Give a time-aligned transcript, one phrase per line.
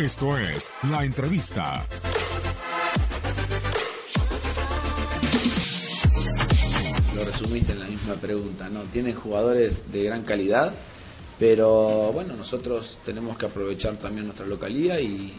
[0.00, 1.84] Esto es la entrevista.
[7.14, 8.84] Lo resumiste en la misma pregunta, ¿no?
[8.84, 10.72] Tienen jugadores de gran calidad,
[11.38, 15.34] pero bueno, nosotros tenemos que aprovechar también nuestra localía y,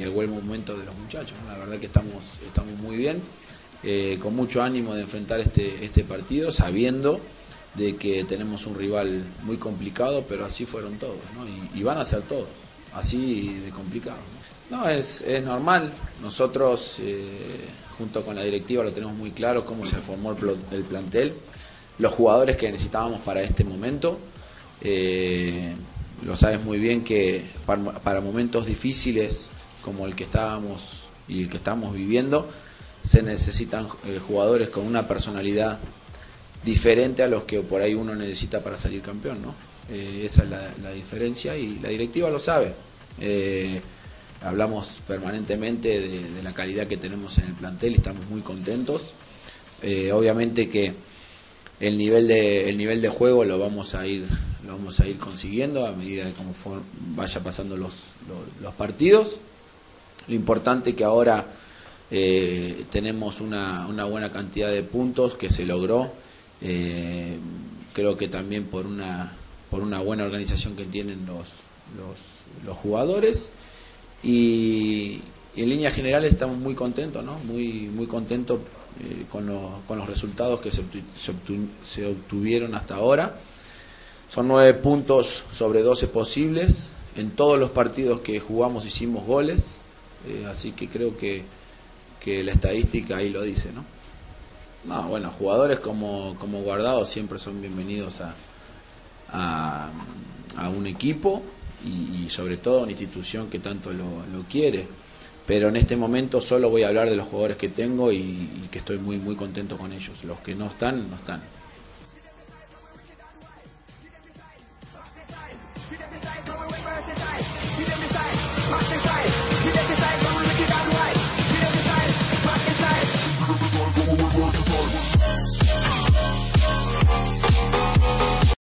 [0.00, 1.34] el buen momento de los muchachos.
[1.46, 3.22] La verdad que estamos, estamos muy bien,
[3.84, 7.20] eh, con mucho ánimo de enfrentar este, este partido, sabiendo
[7.74, 11.78] de que tenemos un rival muy complicado, pero así fueron todos, ¿no?
[11.78, 12.48] y van a ser todos,
[12.94, 14.18] así de complicado.
[14.70, 14.88] ¿no?
[14.88, 15.92] Es, es normal.
[16.22, 17.28] Nosotros, eh,
[17.98, 21.34] junto con la directiva, lo tenemos muy claro cómo se formó el, plantel,
[21.98, 24.18] los jugadores que necesitábamos para este momento.
[24.80, 25.74] Eh,
[26.24, 29.48] lo sabes muy bien que para, para momentos difíciles
[29.82, 32.48] como el que estábamos y el que estamos viviendo,
[33.04, 35.78] se necesitan eh, jugadores con una personalidad
[36.64, 39.54] diferente a los que por ahí uno necesita para salir campeón, ¿no?
[39.88, 42.72] Eh, esa es la, diferencia y la directiva lo sabe.
[43.20, 43.80] Eh,
[44.42, 49.14] hablamos permanentemente de, la calidad que tenemos en el plantel y estamos muy contentos.
[49.82, 50.94] Eh, obviamente que
[51.80, 54.26] el nivel de el nivel de juego lo vamos a ir
[54.66, 56.82] lo vamos a ir consiguiendo a medida de cómo for-
[57.16, 57.94] vaya pasando los,
[58.62, 59.40] los, partidos.
[60.28, 61.46] Lo importante que ahora
[62.10, 66.12] tenemos una, una buena cantidad de puntos que se logró.
[66.60, 69.32] Creo que también por una
[69.70, 71.48] por una buena organización que tienen los,
[72.66, 73.50] los, jugadores
[74.22, 75.20] y,
[75.56, 77.38] en líneas generales estamos muy contentos, ¿no?
[77.40, 78.60] Muy, muy contentos
[79.00, 83.34] eh, con, los, con los resultados que se, obtu- se, obtu- se obtuvieron hasta ahora.
[84.28, 86.90] Son nueve puntos sobre 12 posibles.
[87.16, 89.78] En todos los partidos que jugamos hicimos goles,
[90.28, 91.42] eh, así que creo que,
[92.22, 93.84] que la estadística ahí lo dice, ¿no?
[94.84, 98.34] No, bueno, jugadores como, como Guardado siempre son bienvenidos a,
[99.32, 99.90] a,
[100.56, 101.42] a un equipo
[101.84, 104.86] y, sobre todo a una institución que tanto lo, quiere.
[105.46, 108.68] Pero en este momento solo voy a hablar de los jugadores que tengo y, y
[108.70, 110.22] que estoy muy muy contento con ellos.
[110.24, 111.40] Los que no están, no están.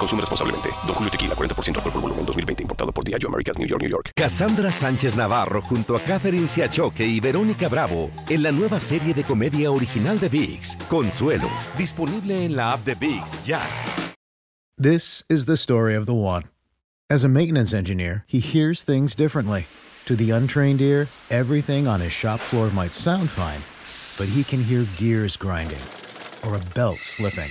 [0.00, 0.70] Consume responsablemente.
[0.86, 2.62] Don Julio Tequila, 40% alcohol por volumen, 2020.
[2.62, 4.12] Importado por Diageo Americas, New York, New York.
[4.16, 9.22] Cassandra Sánchez Navarro junto a Catherine Siachoque y Verónica Bravo en la nueva serie de
[9.22, 11.50] comedia original de VIX, Consuelo.
[11.76, 13.60] Disponible en la app de VIX, ya.
[14.78, 16.44] This is the story of the one.
[17.10, 19.66] As a maintenance engineer, he hears things differently.
[20.06, 23.60] To the untrained ear, everything on his shop floor might sound fine,
[24.16, 25.82] but he can hear gears grinding
[26.46, 27.50] or a belt slipping.